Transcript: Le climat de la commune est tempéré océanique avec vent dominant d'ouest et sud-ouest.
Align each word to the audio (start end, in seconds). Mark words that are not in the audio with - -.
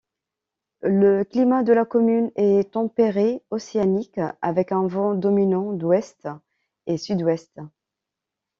Le 0.81 1.21
climat 1.23 1.61
de 1.61 1.73
la 1.73 1.85
commune 1.85 2.31
est 2.35 2.71
tempéré 2.71 3.43
océanique 3.51 4.19
avec 4.41 4.71
vent 4.71 5.13
dominant 5.13 5.73
d'ouest 5.73 6.27
et 6.87 6.97
sud-ouest. 6.97 7.61